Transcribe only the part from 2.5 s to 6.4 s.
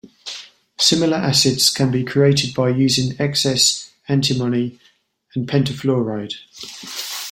by using excess antimony pentafluoride.